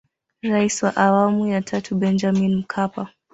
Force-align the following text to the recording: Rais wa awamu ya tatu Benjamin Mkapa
Rais 0.43 0.83
wa 0.83 0.95
awamu 0.95 1.47
ya 1.47 1.61
tatu 1.61 1.95
Benjamin 1.95 2.55
Mkapa 2.55 3.09